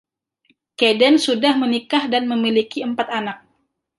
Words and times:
Cadden 0.81 1.15
sudah 1.25 1.53
menikah 1.61 2.03
dan 2.13 2.23
memiliki 2.33 2.79
empat 2.89 3.07
anak. 3.19 3.37